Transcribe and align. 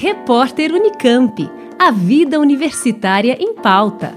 Repórter 0.00 0.72
Unicamp. 0.72 1.50
A 1.76 1.90
vida 1.90 2.38
universitária 2.38 3.36
em 3.40 3.52
pauta. 3.52 4.16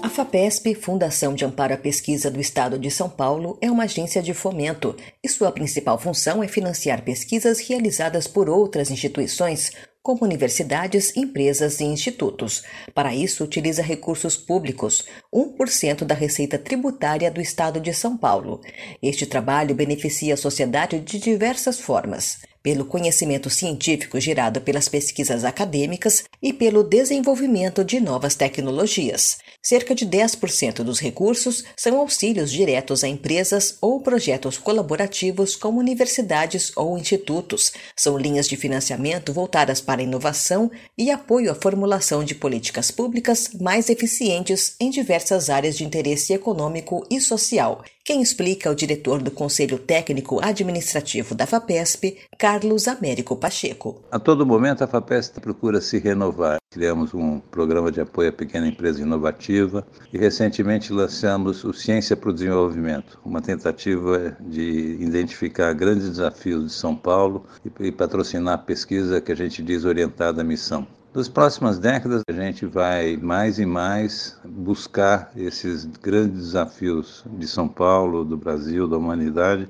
A 0.00 0.08
FAPESP, 0.08 0.76
Fundação 0.76 1.34
de 1.34 1.44
Amparo 1.44 1.74
à 1.74 1.76
Pesquisa 1.76 2.30
do 2.30 2.40
Estado 2.40 2.78
de 2.78 2.92
São 2.92 3.10
Paulo, 3.10 3.58
é 3.60 3.68
uma 3.68 3.82
agência 3.82 4.22
de 4.22 4.32
fomento 4.32 4.94
e 5.20 5.28
sua 5.28 5.50
principal 5.50 5.98
função 5.98 6.44
é 6.44 6.46
financiar 6.46 7.02
pesquisas 7.02 7.58
realizadas 7.58 8.28
por 8.28 8.48
outras 8.48 8.88
instituições 8.88 9.72
como 10.08 10.24
universidades, 10.24 11.14
empresas 11.18 11.80
e 11.80 11.84
institutos. 11.84 12.62
Para 12.94 13.14
isso, 13.14 13.44
utiliza 13.44 13.82
recursos 13.82 14.38
públicos, 14.38 15.04
1% 15.30 16.02
da 16.02 16.14
receita 16.14 16.56
tributária 16.56 17.30
do 17.30 17.42
Estado 17.42 17.78
de 17.78 17.92
São 17.92 18.16
Paulo. 18.16 18.62
Este 19.02 19.26
trabalho 19.26 19.74
beneficia 19.74 20.32
a 20.32 20.38
sociedade 20.38 20.98
de 20.98 21.18
diversas 21.18 21.78
formas 21.78 22.38
pelo 22.68 22.84
conhecimento 22.84 23.48
científico 23.48 24.20
gerado 24.20 24.60
pelas 24.60 24.90
pesquisas 24.90 25.42
acadêmicas 25.42 26.24
e 26.42 26.52
pelo 26.52 26.82
desenvolvimento 26.82 27.82
de 27.82 27.98
novas 27.98 28.34
tecnologias. 28.34 29.38
Cerca 29.62 29.94
de 29.94 30.06
10% 30.06 30.82
dos 30.82 31.00
recursos 31.00 31.64
são 31.74 31.98
auxílios 31.98 32.52
diretos 32.52 33.02
a 33.02 33.08
empresas 33.08 33.78
ou 33.80 34.02
projetos 34.02 34.58
colaborativos 34.58 35.56
com 35.56 35.70
universidades 35.70 36.70
ou 36.76 36.98
institutos. 36.98 37.72
São 37.96 38.18
linhas 38.18 38.46
de 38.46 38.54
financiamento 38.54 39.32
voltadas 39.32 39.80
para 39.80 40.02
inovação 40.02 40.70
e 40.98 41.10
apoio 41.10 41.50
à 41.50 41.54
formulação 41.54 42.22
de 42.22 42.34
políticas 42.34 42.90
públicas 42.90 43.48
mais 43.58 43.88
eficientes 43.88 44.74
em 44.78 44.90
diversas 44.90 45.48
áreas 45.48 45.74
de 45.74 45.86
interesse 45.86 46.34
econômico 46.34 47.06
e 47.10 47.18
social. 47.18 47.82
Quem 48.08 48.22
explica 48.22 48.70
é 48.70 48.72
o 48.72 48.74
diretor 48.74 49.20
do 49.20 49.30
Conselho 49.30 49.78
Técnico 49.78 50.42
Administrativo 50.42 51.34
da 51.34 51.46
FAPESP, 51.46 52.16
Carlos 52.38 52.88
Américo 52.88 53.36
Pacheco. 53.36 54.02
A 54.10 54.18
todo 54.18 54.46
momento, 54.46 54.82
a 54.82 54.86
FAPESP 54.86 55.40
procura 55.42 55.78
se 55.78 55.98
renovar. 55.98 56.56
Criamos 56.70 57.12
um 57.12 57.38
programa 57.38 57.92
de 57.92 58.00
apoio 58.00 58.30
à 58.30 58.32
pequena 58.32 58.66
empresa 58.66 59.02
inovativa 59.02 59.86
e 60.10 60.16
recentemente 60.16 60.90
lançamos 60.90 61.62
o 61.64 61.74
Ciência 61.74 62.16
para 62.16 62.30
o 62.30 62.32
Desenvolvimento, 62.32 63.20
uma 63.22 63.42
tentativa 63.42 64.34
de 64.40 64.96
identificar 65.00 65.74
grandes 65.74 66.08
desafios 66.08 66.64
de 66.64 66.72
São 66.72 66.96
Paulo 66.96 67.44
e 67.78 67.92
patrocinar 67.92 68.54
a 68.54 68.58
pesquisa 68.58 69.20
que 69.20 69.32
a 69.32 69.36
gente 69.36 69.62
diz 69.62 69.84
orientada 69.84 70.40
à 70.40 70.44
missão. 70.44 70.86
Nas 71.14 71.26
próximas 71.26 71.78
décadas, 71.78 72.22
a 72.28 72.32
gente 72.32 72.66
vai 72.66 73.16
mais 73.16 73.58
e 73.58 73.64
mais 73.64 74.38
buscar 74.44 75.32
esses 75.34 75.86
grandes 75.86 76.38
desafios 76.38 77.24
de 77.26 77.48
São 77.48 77.66
Paulo, 77.66 78.26
do 78.26 78.36
Brasil, 78.36 78.86
da 78.86 78.98
humanidade, 78.98 79.66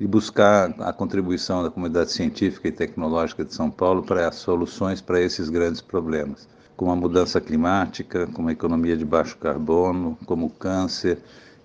e 0.00 0.06
buscar 0.06 0.74
a 0.80 0.92
contribuição 0.92 1.62
da 1.62 1.70
comunidade 1.70 2.10
científica 2.10 2.66
e 2.66 2.72
tecnológica 2.72 3.44
de 3.44 3.54
São 3.54 3.70
Paulo 3.70 4.02
para 4.02 4.26
as 4.26 4.34
soluções 4.36 5.00
para 5.00 5.20
esses 5.20 5.48
grandes 5.48 5.80
problemas, 5.80 6.48
como 6.76 6.90
a 6.90 6.96
mudança 6.96 7.40
climática, 7.40 8.26
como 8.26 8.48
a 8.48 8.52
economia 8.52 8.96
de 8.96 9.04
baixo 9.04 9.38
carbono, 9.38 10.18
como 10.26 10.46
o 10.46 10.50
câncer 10.50 11.18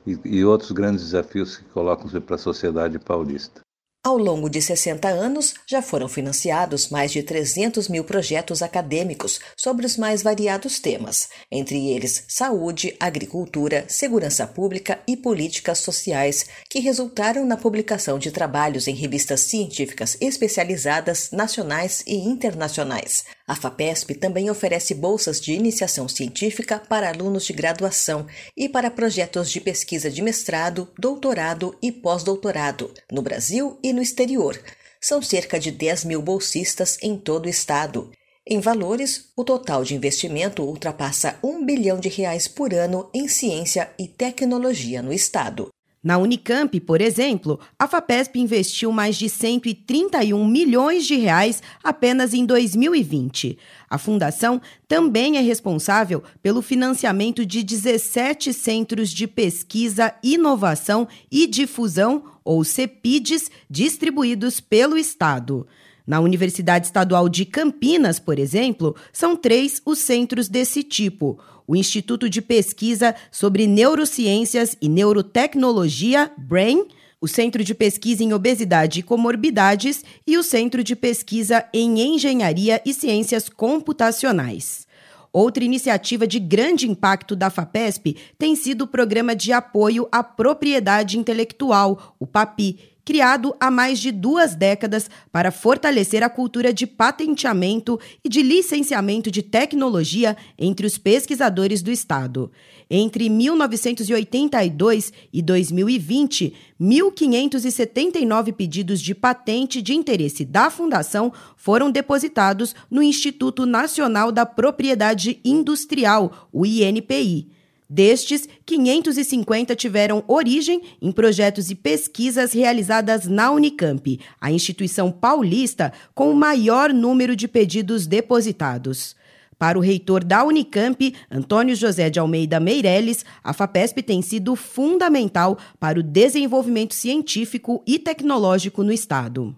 e, 0.06 0.20
e 0.24 0.46
outros 0.46 0.72
grandes 0.72 1.04
desafios 1.04 1.58
que 1.58 1.66
colocam-se 1.66 2.20
para 2.20 2.36
a 2.36 2.40
sociedade 2.40 3.00
paulista. 3.00 3.65
Ao 4.06 4.20
longo 4.20 4.52
de 4.52 4.62
60 4.62 5.08
anos, 5.08 5.56
já 5.66 5.82
foram 5.82 6.08
financiados 6.08 6.90
mais 6.90 7.12
de 7.12 7.24
300 7.24 7.90
mil 7.90 8.04
projetos 8.04 8.62
acadêmicos 8.62 9.40
sobre 9.58 9.84
os 9.84 9.98
mais 9.98 10.22
variados 10.22 10.80
temas, 10.80 11.28
entre 11.52 11.88
eles 11.90 12.24
saúde, 12.28 12.96
agricultura, 13.00 13.84
segurança 13.88 14.46
pública 14.46 15.00
e 15.08 15.18
políticas 15.18 15.80
sociais, 15.80 16.46
que 16.70 16.78
resultaram 16.78 17.48
na 17.48 17.58
publicação 17.58 18.20
de 18.20 18.30
trabalhos 18.30 18.88
em 18.88 18.94
revistas 18.94 19.40
científicas 19.40 20.16
especializadas 20.22 21.32
nacionais 21.32 22.04
e 22.06 22.16
internacionais. 22.16 23.26
A 23.48 23.54
FAPESP 23.54 24.16
também 24.16 24.50
oferece 24.50 24.96
bolsas 24.96 25.40
de 25.40 25.54
iniciação 25.54 26.08
científica 26.08 26.80
para 26.80 27.10
alunos 27.10 27.46
de 27.46 27.54
graduação 27.54 28.26
e 28.58 28.68
para 28.68 28.90
projetos 28.90 29.52
de 29.52 29.62
pesquisa 29.62 30.10
de 30.10 30.22
mestrado, 30.24 30.92
doutorado 30.98 31.78
e 31.80 31.92
pós-doutorado, 31.92 32.92
no 33.12 33.22
Brasil 33.22 33.78
e 33.84 33.94
no 33.94 34.02
exterior. 34.02 34.60
São 35.00 35.22
cerca 35.22 35.60
de 35.60 35.70
10 35.70 36.06
mil 36.06 36.24
bolsistas 36.24 36.98
em 37.04 37.16
todo 37.16 37.46
o 37.46 37.50
estado. 37.50 38.12
Em 38.48 38.60
valores, 38.60 39.30
o 39.36 39.44
total 39.44 39.84
de 39.84 39.94
investimento 39.94 40.64
ultrapassa 40.64 41.38
um 41.44 41.64
bilhão 41.64 42.00
de 42.00 42.10
reais 42.10 42.48
por 42.48 42.74
ano 42.74 43.10
em 43.14 43.28
ciência 43.28 43.92
e 44.00 44.08
tecnologia 44.08 45.04
no 45.04 45.14
estado. 45.14 45.70
Na 46.06 46.20
Unicamp, 46.20 46.80
por 46.82 47.02
exemplo, 47.02 47.60
a 47.80 47.88
FAPESP 47.88 48.40
investiu 48.40 48.92
mais 48.92 49.16
de 49.16 49.28
131 49.28 50.48
milhões 50.48 51.04
de 51.04 51.16
reais 51.16 51.64
apenas 51.84 52.32
em 52.32 52.46
2020. 52.46 53.58
A 53.90 53.98
fundação 53.98 54.62
também 54.88 55.38
é 55.38 55.42
responsável 55.42 56.22
pelo 56.44 56.62
financiamento 56.62 57.44
de 57.44 57.64
17 57.64 58.54
centros 58.54 59.10
de 59.10 59.26
pesquisa, 59.26 60.14
inovação 60.22 61.08
e 61.32 61.48
difusão, 61.48 62.24
ou 62.44 62.64
CEPIDs, 62.64 63.50
distribuídos 63.68 64.60
pelo 64.60 65.00
estado. 65.00 65.66
Na 66.06 66.20
Universidade 66.20 66.86
Estadual 66.86 67.28
de 67.28 67.46
Campinas, 67.46 68.20
por 68.20 68.38
exemplo, 68.38 68.96
são 69.12 69.36
três 69.36 69.82
os 69.86 70.00
centros 70.00 70.48
desse 70.48 70.84
tipo: 70.84 71.40
o 71.68 71.76
Instituto 71.76 72.30
de 72.30 72.42
Pesquisa 72.42 73.16
sobre 73.32 73.66
Neurociências 73.66 74.78
e 74.80 74.88
Neurotecnologia, 74.88 76.32
BRAIN, 76.38 76.86
o 77.20 77.28
Centro 77.28 77.64
de 77.64 77.74
Pesquisa 77.74 78.24
em 78.24 78.34
Obesidade 78.34 79.00
e 79.00 79.04
Comorbidades 79.04 80.04
e 80.28 80.38
o 80.38 80.44
Centro 80.44 80.84
de 80.84 80.96
Pesquisa 80.96 81.66
em 81.74 82.00
Engenharia 82.00 82.82
e 82.86 82.94
Ciências 82.94 83.50
Computacionais. 83.50 84.86
Outra 85.34 85.66
iniciativa 85.66 86.26
de 86.26 86.40
grande 86.40 86.88
impacto 86.90 87.36
da 87.36 87.50
FAPESP 87.50 88.16
tem 88.38 88.56
sido 88.56 88.84
o 88.84 88.88
Programa 88.88 89.36
de 89.36 89.52
Apoio 89.52 90.08
à 90.12 90.24
Propriedade 90.24 91.18
Intelectual, 91.18 92.16
o 92.20 92.26
PAPI, 92.26 92.95
criado 93.06 93.56
há 93.60 93.70
mais 93.70 94.00
de 94.00 94.12
duas 94.12 94.56
décadas 94.56 95.10
para 95.32 95.52
fortalecer 95.52 96.24
a 96.24 96.30
cultura 96.30 96.74
de 96.74 96.88
patenteamento 96.88 98.00
e 98.24 98.28
de 98.28 98.42
licenciamento 98.42 99.30
de 99.30 99.44
tecnologia 99.44 100.36
entre 100.58 100.88
os 100.88 100.98
pesquisadores 100.98 101.84
do 101.84 101.92
Estado. 101.92 102.52
Entre 102.90 103.30
1982 103.30 105.14
e 105.32 105.42
2020, 105.42 106.54
1.579 106.82 108.54
pedidos 108.54 109.00
de 109.02 109.16
patente 109.16 109.82
de 109.82 109.94
interesse 109.94 110.44
da 110.44 110.70
Fundação 110.70 111.32
foram 111.56 111.92
depositados 111.92 112.76
no 112.90 113.02
Instituto 113.02 113.66
Nacional 113.66 114.32
da 114.32 114.46
Propriedade 114.46 115.40
Industrial, 115.44 116.50
o 116.52 116.66
INPI. 116.66 117.55
Destes, 117.88 118.50
550 118.66 119.76
tiveram 119.76 120.24
origem 120.28 120.82
em 121.00 121.12
projetos 121.12 121.70
e 121.70 121.76
pesquisas 121.76 122.52
realizadas 122.52 123.28
na 123.28 123.52
Unicamp, 123.52 124.20
a 124.42 124.52
instituição 124.52 125.12
paulista 125.12 125.94
com 126.14 126.32
o 126.32 126.36
maior 126.36 126.92
número 126.92 127.36
de 127.36 127.48
pedidos 127.48 128.08
depositados. 128.08 129.16
Para 129.58 129.78
o 129.78 129.82
reitor 129.82 130.24
da 130.24 130.44
Unicamp, 130.44 131.14
Antônio 131.32 131.76
José 131.76 132.10
de 132.10 132.20
Almeida 132.20 132.60
Meirelles, 132.60 133.24
a 133.44 133.54
FAPESP 133.54 134.02
tem 134.04 134.22
sido 134.22 134.56
fundamental 134.56 135.58
para 135.80 136.00
o 136.00 136.04
desenvolvimento 136.04 136.94
científico 136.94 137.82
e 137.88 137.98
tecnológico 137.98 138.84
no 138.84 138.92
Estado. 138.92 139.56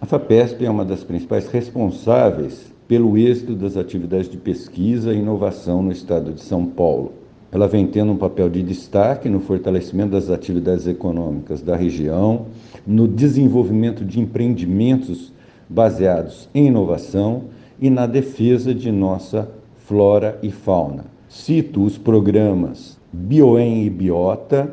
A 0.00 0.06
FAPESP 0.06 0.66
é 0.66 0.70
uma 0.70 0.84
das 0.84 1.02
principais 1.02 1.48
responsáveis 1.48 2.66
pelo 2.86 3.16
êxito 3.16 3.54
das 3.54 3.76
atividades 3.76 4.28
de 4.28 4.36
pesquisa 4.36 5.14
e 5.14 5.18
inovação 5.18 5.82
no 5.82 5.92
Estado 5.92 6.32
de 6.32 6.42
São 6.42 6.66
Paulo. 6.66 7.17
Ela 7.50 7.66
vem 7.66 7.86
tendo 7.86 8.12
um 8.12 8.16
papel 8.16 8.50
de 8.50 8.62
destaque 8.62 9.28
no 9.28 9.40
fortalecimento 9.40 10.10
das 10.10 10.28
atividades 10.28 10.86
econômicas 10.86 11.62
da 11.62 11.74
região, 11.74 12.46
no 12.86 13.08
desenvolvimento 13.08 14.04
de 14.04 14.20
empreendimentos 14.20 15.32
baseados 15.68 16.48
em 16.54 16.66
inovação 16.66 17.44
e 17.80 17.88
na 17.88 18.06
defesa 18.06 18.74
de 18.74 18.92
nossa 18.92 19.48
flora 19.78 20.38
e 20.42 20.50
fauna. 20.50 21.06
Cito 21.28 21.82
os 21.82 21.96
programas 21.96 22.98
Bioem 23.10 23.86
e 23.86 23.90
Biota, 23.90 24.70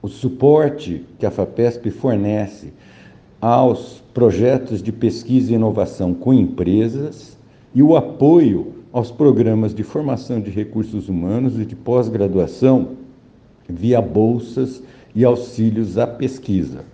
o 0.00 0.06
suporte 0.06 1.04
que 1.18 1.26
a 1.26 1.30
FAPESP 1.30 1.90
fornece 1.90 2.72
aos 3.40 4.02
projetos 4.14 4.80
de 4.80 4.92
pesquisa 4.92 5.50
e 5.50 5.54
inovação 5.56 6.14
com 6.14 6.32
empresas 6.32 7.36
e 7.74 7.82
o 7.82 7.96
apoio 7.96 8.77
aos 8.92 9.10
programas 9.10 9.74
de 9.74 9.82
formação 9.82 10.40
de 10.40 10.50
recursos 10.50 11.08
humanos 11.08 11.58
e 11.58 11.64
de 11.64 11.76
pós-graduação 11.76 12.96
via 13.68 14.00
bolsas 14.00 14.82
e 15.14 15.24
auxílios 15.24 15.98
à 15.98 16.06
pesquisa. 16.06 16.84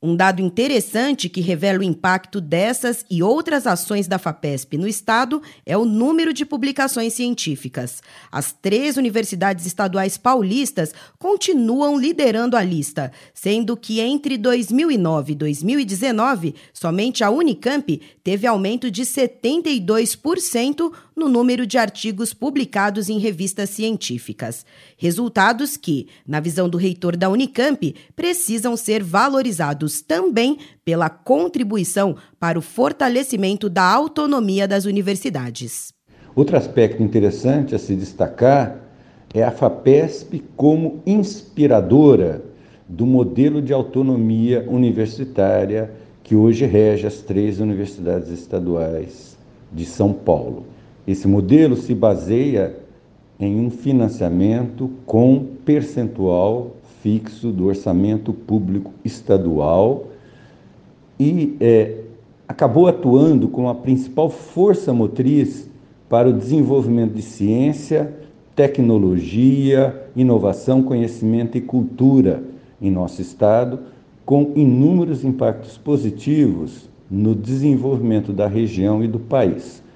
Um 0.00 0.14
dado 0.14 0.40
interessante 0.40 1.28
que 1.28 1.40
revela 1.40 1.80
o 1.80 1.82
impacto 1.82 2.40
dessas 2.40 3.04
e 3.10 3.20
outras 3.20 3.66
ações 3.66 4.06
da 4.06 4.16
FAPESP 4.16 4.78
no 4.78 4.86
Estado 4.86 5.42
é 5.66 5.76
o 5.76 5.84
número 5.84 6.32
de 6.32 6.46
publicações 6.46 7.14
científicas. 7.14 8.00
As 8.30 8.52
três 8.52 8.96
universidades 8.96 9.66
estaduais 9.66 10.16
paulistas 10.16 10.94
continuam 11.18 11.98
liderando 11.98 12.56
a 12.56 12.62
lista, 12.62 13.10
sendo 13.34 13.76
que 13.76 13.98
entre 13.98 14.38
2009 14.38 15.32
e 15.32 15.34
2019, 15.34 16.54
somente 16.72 17.24
a 17.24 17.30
Unicamp 17.30 18.00
teve 18.22 18.46
aumento 18.46 18.92
de 18.92 19.02
72% 19.02 20.92
no 21.18 21.28
número 21.28 21.66
de 21.66 21.76
artigos 21.76 22.32
publicados 22.32 23.08
em 23.08 23.18
revistas 23.18 23.70
científicas. 23.70 24.64
Resultados 24.96 25.76
que, 25.76 26.06
na 26.26 26.40
visão 26.40 26.68
do 26.68 26.78
reitor 26.78 27.16
da 27.16 27.28
Unicamp, 27.28 27.94
precisam 28.14 28.76
ser 28.76 29.02
valorizados 29.02 30.00
também 30.00 30.58
pela 30.84 31.10
contribuição 31.10 32.16
para 32.38 32.58
o 32.58 32.62
fortalecimento 32.62 33.68
da 33.68 33.82
autonomia 33.82 34.66
das 34.68 34.84
universidades. 34.84 35.92
Outro 36.34 36.56
aspecto 36.56 37.02
interessante 37.02 37.74
a 37.74 37.78
se 37.78 37.96
destacar 37.96 38.88
é 39.34 39.42
a 39.42 39.50
FAPESP 39.50 40.42
como 40.56 41.02
inspiradora 41.04 42.42
do 42.88 43.04
modelo 43.04 43.60
de 43.60 43.72
autonomia 43.72 44.64
universitária 44.68 45.90
que 46.22 46.34
hoje 46.34 46.64
rege 46.64 47.06
as 47.06 47.18
três 47.18 47.60
universidades 47.60 48.30
estaduais 48.30 49.36
de 49.72 49.84
São 49.84 50.12
Paulo. 50.12 50.66
Esse 51.08 51.26
modelo 51.26 51.74
se 51.74 51.94
baseia 51.94 52.76
em 53.40 53.58
um 53.58 53.70
financiamento 53.70 54.90
com 55.06 55.42
percentual 55.64 56.72
fixo 57.02 57.50
do 57.50 57.68
orçamento 57.68 58.30
público 58.34 58.92
estadual 59.02 60.08
e 61.18 61.56
é, 61.60 62.00
acabou 62.46 62.86
atuando 62.86 63.48
como 63.48 63.70
a 63.70 63.74
principal 63.74 64.28
força 64.28 64.92
motriz 64.92 65.70
para 66.10 66.28
o 66.28 66.32
desenvolvimento 66.32 67.14
de 67.14 67.22
ciência, 67.22 68.14
tecnologia, 68.54 70.10
inovação, 70.14 70.82
conhecimento 70.82 71.56
e 71.56 71.62
cultura 71.62 72.42
em 72.82 72.90
nosso 72.90 73.22
estado, 73.22 73.78
com 74.26 74.52
inúmeros 74.54 75.24
impactos 75.24 75.78
positivos 75.78 76.86
no 77.10 77.34
desenvolvimento 77.34 78.30
da 78.30 78.46
região 78.46 79.02
e 79.02 79.08
do 79.08 79.18
país. 79.18 79.87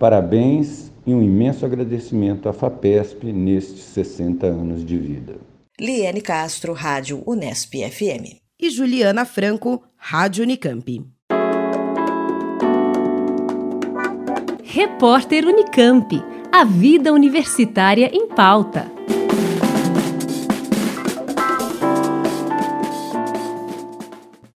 Parabéns 0.00 0.90
e 1.06 1.12
um 1.12 1.22
imenso 1.22 1.66
agradecimento 1.66 2.48
à 2.48 2.54
FAPESP 2.54 3.34
nestes 3.34 3.82
60 3.82 4.46
anos 4.46 4.82
de 4.82 4.96
vida. 4.96 5.36
Liane 5.78 6.22
Castro, 6.22 6.72
Rádio 6.72 7.22
Unesp 7.26 7.74
FM. 7.74 8.40
E 8.58 8.70
Juliana 8.70 9.26
Franco, 9.26 9.82
Rádio 9.98 10.42
Unicamp. 10.42 11.04
Repórter 14.64 15.44
Unicamp. 15.44 16.08
A 16.50 16.64
vida 16.64 17.12
universitária 17.12 18.10
em 18.10 18.26
pauta. 18.26 18.99